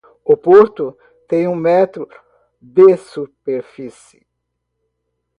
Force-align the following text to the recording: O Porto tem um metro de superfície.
O 0.25 0.35
Porto 0.35 0.97
tem 1.27 1.47
um 1.47 1.53
metro 1.53 2.09
de 2.59 2.97
superfície. 2.97 4.25